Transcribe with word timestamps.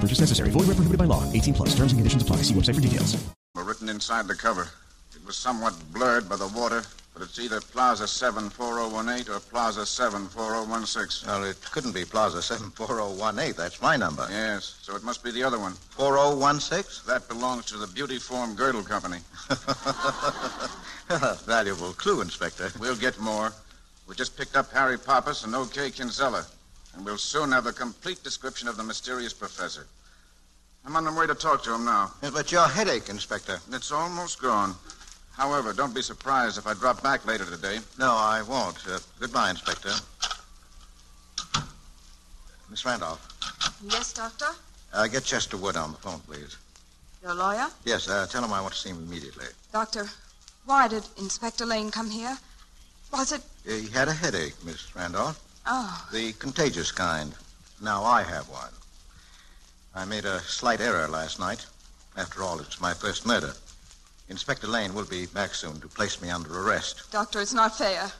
No 0.00 0.04
purchase 0.04 0.20
necessary. 0.20 0.48
Void 0.48 0.66
where 0.66 0.74
prohibited 0.74 0.96
by 0.96 1.04
law. 1.04 1.30
18 1.30 1.52
plus. 1.52 1.74
Terms 1.74 1.92
and 1.92 1.98
conditions 1.98 2.22
apply. 2.22 2.36
See 2.36 2.54
website 2.54 2.74
for 2.76 2.80
details. 2.80 3.22
Were 3.54 3.64
written 3.64 3.90
inside 3.90 4.28
the 4.28 4.34
cover. 4.34 4.66
It 5.14 5.26
was 5.26 5.36
somewhat 5.36 5.74
blurred 5.92 6.26
by 6.26 6.36
the 6.36 6.48
water, 6.48 6.82
but 7.12 7.22
it's 7.22 7.38
either 7.38 7.60
Plaza 7.60 8.08
74018 8.08 9.30
or 9.30 9.40
Plaza 9.40 9.84
74016. 9.84 11.28
Well, 11.28 11.44
it 11.44 11.58
couldn't 11.70 11.92
be 11.92 12.06
Plaza 12.06 12.40
74018. 12.40 13.54
That's 13.58 13.82
my 13.82 13.98
number. 13.98 14.26
Yes, 14.30 14.78
so 14.80 14.96
it 14.96 15.04
must 15.04 15.22
be 15.22 15.32
the 15.32 15.42
other 15.42 15.58
one. 15.58 15.74
4016? 15.90 17.06
That 17.06 17.28
belongs 17.28 17.66
to 17.66 17.76
the 17.76 17.88
Beauty 17.88 18.18
Form 18.18 18.54
Girdle 18.54 18.82
Company. 18.82 19.18
Valuable 21.44 21.92
clue, 21.92 22.22
Inspector. 22.22 22.72
We'll 22.80 22.96
get 22.96 23.20
more. 23.20 23.52
We 24.08 24.14
just 24.14 24.34
picked 24.38 24.56
up 24.56 24.72
Harry 24.72 24.96
Pappas 24.98 25.44
and 25.44 25.54
O.K. 25.54 25.90
Kinsella, 25.90 26.46
and 26.94 27.04
we'll 27.04 27.18
soon 27.18 27.52
have 27.52 27.66
a 27.66 27.72
complete 27.72 28.22
description 28.22 28.68
of 28.68 28.76
the 28.76 28.82
mysterious 28.82 29.32
professor. 29.32 29.86
I'm 30.84 30.96
on 30.96 31.04
my 31.04 31.16
way 31.16 31.26
to 31.26 31.34
talk 31.34 31.62
to 31.64 31.74
him 31.74 31.84
now. 31.84 32.10
Yeah, 32.22 32.30
but 32.32 32.50
your 32.50 32.66
headache, 32.66 33.08
Inspector. 33.08 33.58
It's 33.72 33.92
almost 33.92 34.40
gone. 34.40 34.74
However, 35.36 35.72
don't 35.72 35.94
be 35.94 36.02
surprised 36.02 36.58
if 36.58 36.66
I 36.66 36.74
drop 36.74 37.02
back 37.02 37.26
later 37.26 37.44
today. 37.44 37.78
No, 37.98 38.10
I 38.12 38.42
won't. 38.42 38.76
Uh, 38.88 38.98
goodbye, 39.20 39.50
Inspector. 39.50 39.90
Miss 42.70 42.84
Randolph, 42.84 43.26
Yes, 43.84 44.12
Doctor? 44.12 44.46
uh, 44.92 45.06
get 45.08 45.24
Chester 45.24 45.56
Wood 45.56 45.76
on 45.76 45.90
the 45.92 45.98
phone, 45.98 46.20
please. 46.20 46.56
Your 47.22 47.34
lawyer? 47.34 47.66
Yes, 47.84 48.08
uh, 48.08 48.26
tell 48.30 48.44
him 48.44 48.52
I 48.52 48.60
want 48.60 48.74
to 48.74 48.78
see 48.80 48.90
him 48.90 48.98
immediately. 48.98 49.46
Doctor, 49.72 50.08
why 50.66 50.86
did 50.88 51.04
Inspector 51.18 51.64
Lane 51.66 51.90
come 51.90 52.10
here? 52.10 52.36
Was 53.12 53.32
it. 53.32 53.42
He 53.66 53.88
had 53.88 54.08
a 54.08 54.12
headache, 54.12 54.54
Miss 54.64 54.94
Randolph. 54.94 55.38
Oh, 55.66 56.08
The 56.12 56.32
contagious 56.34 56.90
kind. 56.92 57.34
Now 57.82 58.04
I 58.04 58.22
have 58.22 58.48
one. 58.48 58.72
I 59.94 60.04
made 60.04 60.24
a 60.24 60.40
slight 60.40 60.80
error 60.80 61.08
last 61.08 61.38
night. 61.38 61.66
After 62.16 62.42
all, 62.42 62.60
it's 62.60 62.80
my 62.80 62.94
first 62.94 63.26
murder. 63.26 63.52
Inspector 64.28 64.66
Lane 64.66 64.94
will 64.94 65.04
be 65.04 65.26
back 65.26 65.54
soon 65.54 65.80
to 65.80 65.88
place 65.88 66.20
me 66.22 66.30
under 66.30 66.60
arrest. 66.60 67.10
Doctor, 67.10 67.40
it's 67.40 67.52
not 67.54 67.76
fair. 67.76 68.10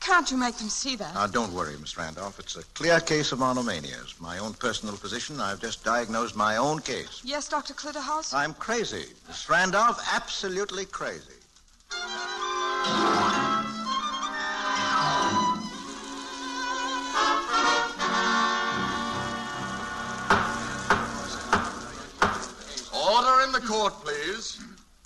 Can't 0.00 0.30
you 0.30 0.36
make 0.36 0.56
them 0.56 0.68
see 0.68 0.96
that? 0.96 1.14
Now, 1.14 1.26
don't 1.26 1.52
worry, 1.54 1.76
Miss 1.78 1.96
Randolph. 1.96 2.38
It's 2.38 2.56
a 2.56 2.62
clear 2.74 3.00
case 3.00 3.32
of 3.32 3.38
monomania. 3.38 3.96
It's 4.02 4.20
my 4.20 4.38
own 4.38 4.52
personal 4.54 4.96
position. 4.96 5.40
I've 5.40 5.60
just 5.60 5.82
diagnosed 5.84 6.36
my 6.36 6.56
own 6.56 6.80
case. 6.80 7.22
yes, 7.24 7.48
Dr. 7.48 7.72
Clitterhouse? 7.74 8.34
I'm 8.34 8.54
crazy. 8.54 9.06
Miss 9.28 9.48
Randolph, 9.48 9.98
absolutely 10.12 10.84
crazy. 10.86 11.32
Court, 23.66 23.94
please. 24.04 24.60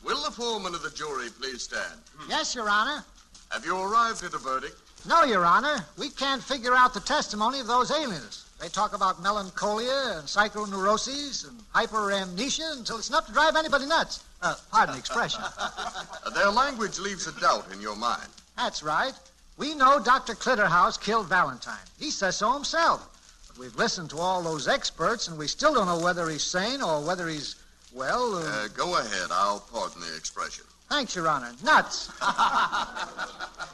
Will 0.05 0.23
the 0.23 0.31
foreman 0.31 0.75
of 0.75 0.83
the 0.83 0.91
jury 0.91 1.29
please 1.41 1.63
stand? 1.63 2.01
Yes, 2.29 2.55
Your 2.55 2.69
Honor. 2.69 3.05
Have 3.51 3.65
you 3.65 3.79
arrived 3.79 4.25
at 4.25 4.35
a 4.35 4.39
verdict? 4.39 4.77
No, 5.07 5.25
Your 5.25 5.45
Honor. 5.45 5.85
We 5.97 6.11
can't 6.11 6.43
figure 6.43 6.75
out 6.75 6.93
the 6.95 7.01
testimony 7.01 7.61
of 7.61 7.67
those 7.67 7.91
alienists. 7.91 8.45
They 8.61 8.69
talk 8.69 8.95
about 8.95 9.23
melancholia 9.23 10.17
and 10.17 10.27
psychoneuroses 10.27 11.49
and 11.49 11.59
hyperamnesia 11.73 12.77
until 12.79 12.99
it's 12.99 13.09
enough 13.09 13.27
to 13.27 13.33
drive 13.33 13.55
anybody 13.55 13.87
nuts. 13.87 14.25
Uh, 14.43 14.57
pardon 14.73 14.95
the 14.95 14.99
expression. 14.99 15.41
Their 16.35 16.51
language 16.51 16.99
leaves 16.99 17.27
a 17.29 17.41
doubt 17.41 17.67
in 17.73 17.81
your 17.81 17.95
mind. 17.95 18.29
That's 18.57 18.83
right. 18.83 19.13
We 19.57 19.75
know 19.75 20.01
Dr. 20.01 20.35
Clitterhouse 20.35 21.01
killed 21.01 21.29
Valentine. 21.29 21.87
He 21.99 22.11
says 22.11 22.37
so 22.37 22.53
himself. 22.53 23.09
But 23.49 23.59
we've 23.59 23.77
listened 23.77 24.11
to 24.11 24.19
all 24.19 24.43
those 24.43 24.67
experts, 24.69 25.29
and 25.29 25.39
we 25.39 25.47
still 25.47 25.75
don't 25.75 25.87
know 25.87 25.99
whether 26.01 26.29
he's 26.29 26.45
sane 26.45 26.83
or 26.83 27.01
whether 27.01 27.29
he's, 27.29 27.57
well, 27.93 28.35
uh, 28.37 28.41
Uh, 28.65 28.69
go 28.69 28.97
ahead. 28.99 29.31
I'll 29.31 29.61
pardon 29.61 30.01
the 30.01 30.15
expression. 30.17 30.65
thanks, 30.89 31.15
Your 31.15 31.29
Honor. 31.29 31.53
Nuts. 31.63 32.11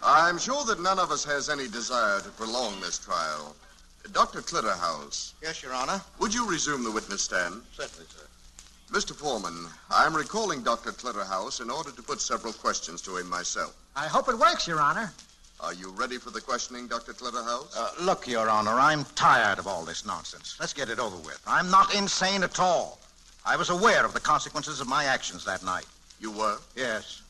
I'm 0.02 0.38
sure 0.38 0.64
that 0.64 0.80
none 0.80 0.98
of 0.98 1.10
us 1.10 1.24
has 1.24 1.48
any 1.48 1.68
desire 1.68 2.20
to 2.20 2.28
prolong 2.30 2.80
this 2.80 2.98
trial. 2.98 3.54
Dr. 4.12 4.42
Clitterhouse, 4.42 5.32
Yes, 5.42 5.62
Your 5.62 5.72
Honor. 5.72 6.00
would 6.18 6.34
you 6.34 6.46
resume 6.48 6.84
the 6.84 6.90
witness 6.90 7.22
stand? 7.22 7.62
Certainly, 7.76 8.06
sir. 8.14 8.26
Mr. 8.92 9.14
Foreman, 9.14 9.66
I'm 9.90 10.14
recalling 10.14 10.62
Dr. 10.62 10.92
Clitterhouse 10.92 11.60
in 11.60 11.70
order 11.70 11.90
to 11.90 12.02
put 12.02 12.20
several 12.20 12.52
questions 12.52 13.00
to 13.02 13.16
him 13.16 13.28
myself. 13.30 13.74
I 13.96 14.06
hope 14.06 14.28
it 14.28 14.38
works, 14.38 14.66
Your 14.68 14.80
Honor. 14.80 15.12
Are 15.60 15.72
you 15.72 15.90
ready 15.92 16.18
for 16.18 16.30
the 16.30 16.40
questioning, 16.40 16.86
Dr. 16.86 17.14
Clitterhouse? 17.14 17.74
Uh, 17.76 17.90
look, 18.02 18.26
Your 18.28 18.50
Honor, 18.50 18.72
I'm 18.78 19.04
tired 19.14 19.58
of 19.58 19.66
all 19.66 19.84
this 19.84 20.04
nonsense. 20.04 20.56
Let's 20.60 20.74
get 20.74 20.90
it 20.90 20.98
over 20.98 21.16
with. 21.16 21.40
I'm 21.46 21.70
not 21.70 21.94
insane 21.94 22.42
at 22.42 22.60
all. 22.60 22.98
I 23.46 23.56
was 23.56 23.70
aware 23.70 24.04
of 24.04 24.14
the 24.14 24.20
consequences 24.20 24.80
of 24.80 24.88
my 24.88 25.04
actions 25.04 25.44
that 25.44 25.62
night. 25.64 25.86
you 26.20 26.30
were? 26.30 26.56
Yes. 26.76 27.22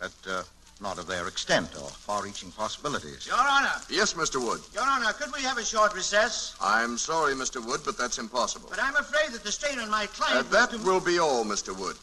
But 0.00 0.12
uh, 0.28 0.42
not 0.80 0.98
of 0.98 1.06
their 1.06 1.28
extent 1.28 1.70
or 1.80 1.88
far-reaching 1.88 2.50
possibilities. 2.52 3.26
Your 3.26 3.36
Honor, 3.38 3.70
Yes, 3.88 4.14
Mr. 4.14 4.44
Wood. 4.44 4.60
Your 4.74 4.84
Honor, 4.84 5.12
could 5.12 5.32
we 5.32 5.42
have 5.42 5.58
a 5.58 5.64
short 5.64 5.94
recess? 5.94 6.56
I'm 6.60 6.98
sorry, 6.98 7.34
Mr. 7.34 7.64
Wood, 7.64 7.80
but 7.84 7.96
that's 7.98 8.18
impossible. 8.18 8.68
But 8.70 8.82
I'm 8.82 8.96
afraid 8.96 9.30
that 9.32 9.44
the 9.44 9.52
strain 9.52 9.78
on 9.78 9.90
my 9.90 10.04
Uh, 10.04 10.06
client. 10.08 10.50
that 10.50 10.72
was 10.72 10.80
too- 10.80 10.86
will 10.86 11.00
be 11.00 11.18
all, 11.18 11.44
Mr. 11.44 11.76
Wood. 11.76 11.96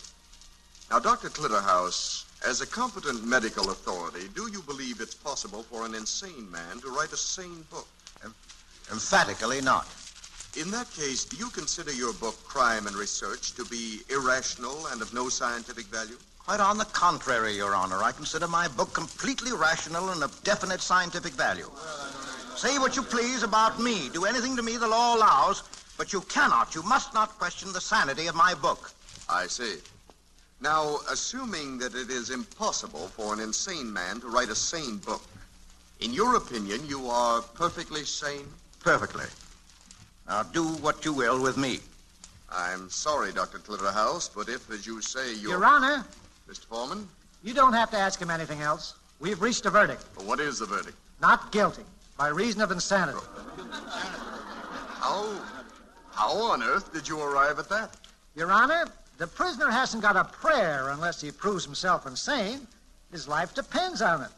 Now, 0.92 1.00
Dr. 1.00 1.30
Clitterhouse, 1.30 2.24
as 2.46 2.62
a 2.62 2.66
competent 2.68 3.24
medical 3.26 3.72
authority, 3.72 4.28
do 4.30 4.48
you 4.52 4.62
believe 4.62 5.02
it's 5.02 5.16
possible 5.16 5.64
for 5.64 5.86
an 5.86 5.96
insane 5.96 6.50
man 6.52 6.80
to 6.82 6.90
write 6.90 7.12
a 7.12 7.18
sane 7.18 7.64
book? 7.70 7.88
Emphatically 8.92 9.62
not. 9.62 9.88
In 10.58 10.72
that 10.72 10.90
case, 10.94 11.26
do 11.26 11.36
you 11.36 11.50
consider 11.50 11.92
your 11.92 12.14
book, 12.14 12.42
Crime 12.46 12.88
and 12.88 12.96
Research, 12.96 13.54
to 13.56 13.66
be 13.66 14.00
irrational 14.10 14.88
and 14.88 15.02
of 15.02 15.14
no 15.14 15.28
scientific 15.28 15.86
value? 15.88 16.18
Quite 16.40 16.62
on 16.62 16.78
the 16.78 16.86
contrary, 16.86 17.58
Your 17.58 17.76
Honor. 17.76 18.02
I 18.02 18.14
consider 18.14 18.48
my 18.48 18.70
book 18.70 18.94
completely 18.94 19.52
rational 19.52 20.12
and 20.12 20.24
of 20.24 20.42
definite 20.44 20.80
scientific 20.80 21.34
value. 21.34 21.70
Say 22.56 22.80
what 22.80 22.96
you 22.96 23.02
please 23.02 23.44
about 23.44 23.82
me. 23.82 24.08
Do 24.14 24.24
anything 24.24 24.56
to 24.56 24.64
me 24.64 24.78
the 24.78 24.88
law 24.88 25.18
allows, 25.18 25.64
but 25.98 26.14
you 26.14 26.22
cannot, 26.22 26.74
you 26.74 26.84
must 26.84 27.14
not 27.14 27.38
question 27.38 27.74
the 27.74 27.82
sanity 27.82 28.28
of 28.28 28.36
my 28.36 28.54
book. 28.54 28.92
I 29.28 29.48
see. 29.48 29.80
Now, 30.62 31.00
assuming 31.12 31.80
that 31.80 31.96
it 31.96 32.10
is 32.10 32.30
impossible 32.30 33.10
for 33.10 33.34
an 33.34 33.42
insane 33.42 33.92
man 33.92 34.22
to 34.22 34.28
write 34.28 34.50
a 34.50 34.56
sane 34.56 34.98
book, 35.00 35.24
in 36.00 36.14
your 36.14 36.38
opinion, 36.38 36.88
you 36.88 37.10
are 37.10 37.42
perfectly 37.42 38.06
sane? 38.06 38.48
Perfectly. 38.80 39.26
Now 40.28 40.44
do 40.44 40.64
what 40.64 41.06
you 41.06 41.14
will 41.14 41.42
with 41.42 41.58
me. 41.58 41.80
I'm 42.52 42.90
sorry, 42.90 43.32
Dr. 43.32 43.60
Clitterhouse, 43.60 44.30
but 44.34 44.50
if, 44.50 44.70
as 44.72 44.86
you 44.88 45.02
say, 45.02 45.36
you're... 45.36 45.52
Your 45.52 45.66
Honor, 45.66 46.06
Mr. 46.50 46.66
Foreman, 46.66 47.08
you 47.44 47.54
don't 47.54 47.74
have 47.74 47.92
to 47.92 47.98
ask 47.98 48.20
him 48.20 48.30
anything 48.30 48.62
else. 48.62 48.96
We've 49.20 49.42
reached 49.42 49.66
a 49.66 49.70
verdict. 49.70 50.04
what 50.24 50.40
is 50.40 50.60
the 50.60 50.66
verdict? 50.66 50.98
Not 51.22 51.52
guilty, 51.52 51.84
by 52.18 52.30
reason 52.30 52.62
of 52.62 52.72
insanity. 52.72 53.20
How, 55.00 55.32
how 56.12 56.32
on 56.52 56.64
earth 56.64 56.94
did 56.94 57.08
you 57.08 57.22
arrive 57.22 57.60
at 57.60 57.70
that? 57.70 57.96
Your 58.36 58.52
Honor, 58.52 58.86
the 59.18 59.28
prisoner 59.28 59.70
hasn't 59.70 60.02
got 60.02 60.16
a 60.16 60.24
prayer 60.26 60.90
unless 60.90 61.22
he 61.22 61.32
proves 61.32 61.66
himself 61.66 62.06
insane. 62.06 62.68
His 63.12 63.28
life 63.28 63.54
depends 63.54 64.02
on 64.02 64.22
it. 64.22 64.32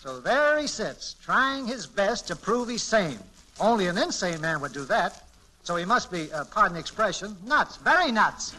So 0.00 0.20
there 0.20 0.58
he 0.58 0.66
sits, 0.66 1.16
trying 1.24 1.66
his 1.66 1.86
best 1.86 2.28
to 2.28 2.36
prove 2.36 2.68
he's 2.68 2.82
sane. 2.82 3.18
Only 3.60 3.86
an 3.86 3.98
insane 3.98 4.40
man 4.40 4.60
would 4.60 4.72
do 4.72 4.84
that. 4.86 5.23
So 5.64 5.76
he 5.76 5.86
must 5.86 6.12
be, 6.12 6.30
uh, 6.30 6.44
pardon 6.44 6.74
the 6.74 6.80
expression, 6.80 7.36
nuts, 7.46 7.78
very 7.78 8.12
nuts. 8.12 8.54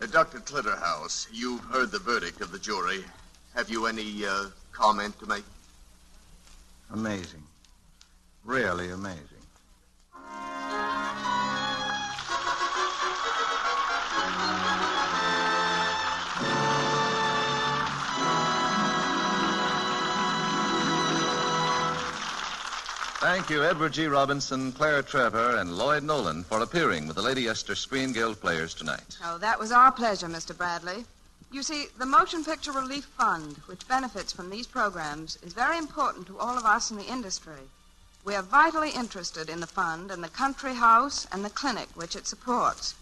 Uh, 0.00 0.06
Dr. 0.06 0.38
Clitterhouse, 0.38 1.26
you've 1.32 1.64
heard 1.64 1.90
the 1.90 1.98
verdict 1.98 2.40
of 2.40 2.52
the 2.52 2.58
jury. 2.58 3.04
Have 3.56 3.68
you 3.68 3.86
any 3.86 4.24
uh, 4.24 4.46
comment 4.72 5.18
to 5.18 5.26
make? 5.26 5.44
Amazing. 6.92 7.42
Really 8.44 8.90
amazing. 8.92 9.35
Thank 23.20 23.48
you, 23.48 23.64
Edward 23.64 23.94
G. 23.94 24.08
Robinson, 24.08 24.72
Claire 24.72 25.02
Trevor, 25.02 25.56
and 25.56 25.78
Lloyd 25.78 26.02
Nolan 26.02 26.44
for 26.44 26.60
appearing 26.60 27.06
with 27.06 27.16
the 27.16 27.22
Lady 27.22 27.48
Esther 27.48 27.74
Screen 27.74 28.12
Guild 28.12 28.38
players 28.42 28.74
tonight. 28.74 29.16
Oh, 29.24 29.38
that 29.38 29.58
was 29.58 29.72
our 29.72 29.90
pleasure, 29.90 30.26
Mr. 30.26 30.54
Bradley. 30.54 31.06
You 31.50 31.62
see, 31.62 31.86
the 31.98 32.04
Motion 32.04 32.44
Picture 32.44 32.72
Relief 32.72 33.06
Fund, 33.06 33.56
which 33.66 33.88
benefits 33.88 34.34
from 34.34 34.50
these 34.50 34.66
programs, 34.66 35.38
is 35.42 35.54
very 35.54 35.78
important 35.78 36.26
to 36.26 36.38
all 36.38 36.58
of 36.58 36.66
us 36.66 36.90
in 36.90 36.98
the 36.98 37.10
industry. 37.10 37.70
We 38.22 38.34
are 38.34 38.42
vitally 38.42 38.90
interested 38.90 39.48
in 39.48 39.60
the 39.60 39.66
fund 39.66 40.10
and 40.10 40.22
the 40.22 40.28
country 40.28 40.74
house 40.74 41.26
and 41.32 41.42
the 41.42 41.50
clinic 41.50 41.88
which 41.94 42.16
it 42.16 42.26
supports. 42.26 42.94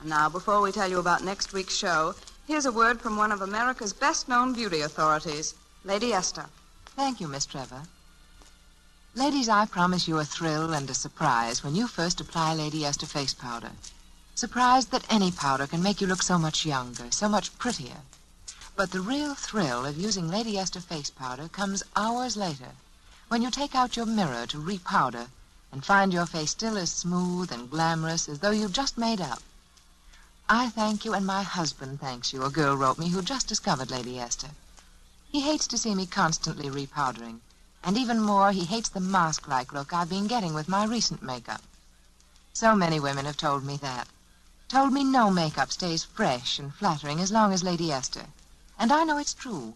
And 0.00 0.10
now, 0.10 0.28
before 0.28 0.60
we 0.60 0.70
tell 0.70 0.90
you 0.90 0.98
about 0.98 1.24
next 1.24 1.54
week's 1.54 1.76
show, 1.76 2.14
here's 2.46 2.66
a 2.66 2.72
word 2.72 3.00
from 3.00 3.16
one 3.16 3.32
of 3.32 3.40
America's 3.40 3.94
best 3.94 4.28
known 4.28 4.52
beauty 4.52 4.82
authorities, 4.82 5.54
Lady 5.82 6.12
Esther. 6.12 6.44
Thank 6.94 7.22
you, 7.22 7.26
Miss 7.26 7.46
Trevor. 7.46 7.82
Ladies, 9.16 9.48
I 9.48 9.64
promise 9.64 10.06
you 10.06 10.18
a 10.18 10.26
thrill 10.26 10.74
and 10.74 10.90
a 10.90 10.94
surprise 10.94 11.64
when 11.64 11.74
you 11.74 11.86
first 11.86 12.20
apply 12.20 12.52
Lady 12.52 12.84
Esther 12.84 13.06
face 13.06 13.32
powder. 13.32 13.70
Surprised 14.34 14.90
that 14.90 15.06
any 15.08 15.30
powder 15.30 15.66
can 15.66 15.82
make 15.82 16.02
you 16.02 16.06
look 16.06 16.22
so 16.22 16.36
much 16.36 16.66
younger, 16.66 17.10
so 17.10 17.26
much 17.26 17.56
prettier. 17.56 18.02
But 18.76 18.90
the 18.90 19.00
real 19.00 19.34
thrill 19.34 19.86
of 19.86 19.96
using 19.96 20.28
Lady 20.28 20.58
Esther 20.58 20.82
face 20.82 21.08
powder 21.08 21.48
comes 21.48 21.82
hours 21.96 22.36
later, 22.36 22.72
when 23.28 23.40
you 23.40 23.50
take 23.50 23.74
out 23.74 23.96
your 23.96 24.04
mirror 24.04 24.46
to 24.48 24.58
repowder 24.58 25.28
and 25.72 25.82
find 25.82 26.12
your 26.12 26.26
face 26.26 26.50
still 26.50 26.76
as 26.76 26.90
smooth 26.90 27.50
and 27.50 27.70
glamorous 27.70 28.28
as 28.28 28.40
though 28.40 28.50
you'd 28.50 28.74
just 28.74 28.98
made 28.98 29.22
up. 29.22 29.42
I 30.46 30.68
thank 30.68 31.06
you, 31.06 31.14
and 31.14 31.24
my 31.24 31.42
husband 31.42 32.00
thanks 32.02 32.34
you, 32.34 32.42
a 32.42 32.50
girl 32.50 32.76
wrote 32.76 32.98
me 32.98 33.08
who 33.08 33.22
just 33.22 33.48
discovered 33.48 33.90
Lady 33.90 34.18
Esther. 34.18 34.50
He 35.32 35.40
hates 35.40 35.66
to 35.68 35.78
see 35.78 35.94
me 35.94 36.04
constantly 36.04 36.68
repowdering, 36.68 37.40
and 37.84 37.96
even 37.96 38.20
more, 38.20 38.52
he 38.52 38.64
hates 38.64 38.88
the 38.88 39.00
mask-like 39.00 39.72
look 39.72 39.92
I've 39.92 40.10
been 40.10 40.26
getting 40.26 40.54
with 40.54 40.68
my 40.68 40.84
recent 40.84 41.22
makeup. 41.22 41.62
So 42.52 42.74
many 42.74 42.98
women 42.98 43.26
have 43.26 43.36
told 43.36 43.64
me 43.64 43.76
that. 43.78 44.08
Told 44.68 44.92
me 44.92 45.04
no 45.04 45.30
makeup 45.30 45.70
stays 45.70 46.04
fresh 46.04 46.58
and 46.58 46.74
flattering 46.74 47.20
as 47.20 47.30
long 47.30 47.52
as 47.52 47.62
Lady 47.62 47.92
Esther. 47.92 48.26
And 48.78 48.92
I 48.92 49.04
know 49.04 49.18
it's 49.18 49.34
true, 49.34 49.74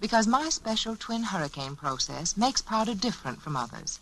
because 0.00 0.26
my 0.26 0.48
special 0.48 0.96
twin 0.96 1.22
hurricane 1.22 1.76
process 1.76 2.36
makes 2.36 2.60
powder 2.60 2.94
different 2.94 3.40
from 3.40 3.56
others. 3.56 4.00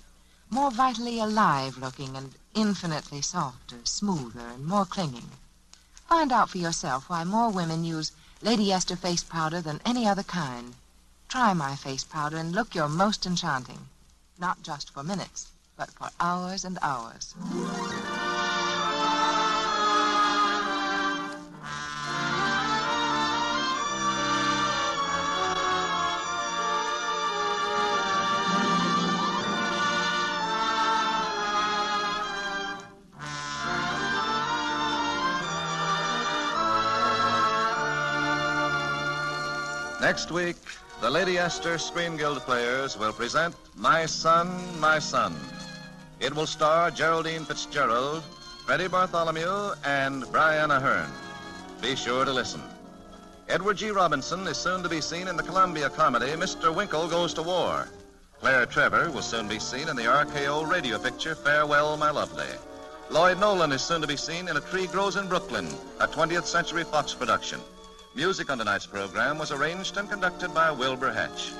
More 0.49 0.71
vitally 0.71 1.21
alive 1.21 1.77
looking 1.77 2.17
and 2.17 2.35
infinitely 2.55 3.21
softer, 3.21 3.81
smoother, 3.85 4.49
and 4.49 4.67
more 4.67 4.87
clinging. 4.87 5.31
Find 6.09 6.33
out 6.33 6.51
for 6.51 6.59
yourself 6.59 7.09
why 7.09 7.23
more 7.25 7.51
women 7.51 7.85
use 7.85 8.13
Lady 8.43 8.73
Esther 8.73 8.97
face 8.97 9.23
powder 9.23 9.61
than 9.61 9.81
any 9.85 10.09
other 10.09 10.23
kind. 10.23 10.75
Try 11.31 11.55
my 11.55 11.77
face 11.77 12.03
powder 12.03 12.39
and 12.39 12.53
look 12.53 12.75
your 12.75 12.89
most 12.89 13.25
enchanting. 13.25 13.79
Not 14.41 14.65
just 14.65 14.91
for 14.91 15.05
minutes, 15.05 15.53
but 15.77 15.89
for 15.93 16.09
hours 16.19 16.65
and 16.65 16.77
hours. 16.83 17.37
Next 40.01 40.33
week, 40.33 40.57
the 41.01 41.11
Lady 41.11 41.39
Esther 41.39 41.79
Screen 41.79 42.19
Guild 42.19 42.41
players 42.41 42.99
will 42.99 43.13
present 43.13 43.55
My 43.75 44.05
Son, 44.05 44.49
My 44.79 44.99
Son. 44.99 45.35
It 46.21 46.35
will 46.35 46.47
star 46.47 46.91
Geraldine 46.91 47.47
Fitzgerald, 47.47 48.23
Freddie 48.67 48.89
Bartholomew, 48.89 49.73
and 49.85 50.31
Brian 50.31 50.69
Aherne. 50.69 51.11
Be 51.81 51.97
sure 51.97 52.27
to 52.27 52.33
listen. 52.33 52.61
Edward 53.49 53.79
G. 53.79 53.91
Robinson 53.91 54.47
is 54.47 54.59
soon 54.59 54.83
to 54.83 54.91
be 54.91 55.01
seen 55.01 55.27
in 55.27 55.39
the 55.39 55.43
Columbia 55.43 55.89
comedy 55.89 56.33
Mr. 56.33 56.75
Winkle 56.75 57.09
Goes 57.09 57.33
to 57.35 57.43
War. 57.43 57.89
Claire 58.39 58.67
Trevor 58.67 59.11
will 59.11 59.23
soon 59.23 59.49
be 59.49 59.59
seen 59.59 59.89
in 59.89 59.97
the 59.97 60.03
RKO 60.03 60.69
radio 60.69 60.99
picture 60.99 61.35
Farewell, 61.35 61.97
My 61.97 62.11
Lovely. 62.11 62.47
Lloyd 63.09 63.41
Nolan 63.41 63.73
is 63.73 63.81
soon 63.81 64.03
to 64.03 64.07
be 64.07 64.17
seen 64.17 64.49
in 64.49 64.57
A 64.59 64.61
Tree 64.61 64.87
Grows 64.87 65.17
in 65.17 65.29
Brooklyn, 65.29 65.67
a 65.99 66.07
20th 66.07 66.45
Century 66.45 66.85
Fox 66.85 67.15
production. 67.15 67.61
Music 68.17 68.51
on 68.51 68.59
tonight's 68.59 68.87
program 68.87 69.39
was 69.39 69.53
arranged 69.53 69.97
and 69.97 70.11
conducted 70.11 70.53
by 70.53 70.69
Wilbur 70.69 71.13
Hatch. 71.13 71.53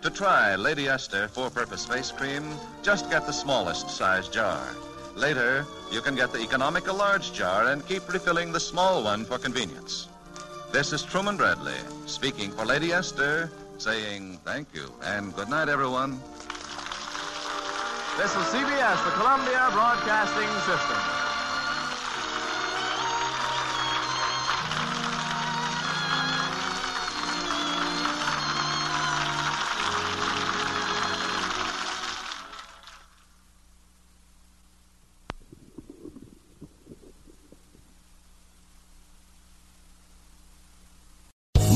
To 0.00 0.08
try 0.08 0.56
Lady 0.56 0.88
Esther 0.88 1.28
four 1.28 1.50
purpose 1.50 1.84
face 1.84 2.10
cream, 2.10 2.42
just 2.82 3.10
get 3.10 3.26
the 3.26 3.32
smallest 3.32 3.90
size 3.90 4.28
jar. 4.28 4.66
Later, 5.14 5.66
you 5.92 6.00
can 6.00 6.14
get 6.14 6.32
the 6.32 6.40
economical 6.40 6.96
large 6.96 7.34
jar 7.34 7.68
and 7.68 7.86
keep 7.86 8.10
refilling 8.10 8.50
the 8.50 8.60
small 8.60 9.04
one 9.04 9.26
for 9.26 9.36
convenience. 9.36 10.08
This 10.72 10.94
is 10.94 11.02
Truman 11.02 11.36
Bradley 11.36 11.78
speaking 12.06 12.50
for 12.50 12.64
Lady 12.64 12.92
Esther, 12.92 13.52
saying 13.76 14.40
thank 14.42 14.68
you 14.72 14.90
and 15.02 15.36
good 15.36 15.50
night, 15.50 15.68
everyone. 15.68 16.18
This 18.16 18.30
is 18.30 18.44
CBS, 18.54 19.04
the 19.04 19.10
Columbia 19.20 19.68
Broadcasting 19.70 20.48
System. 20.64 21.13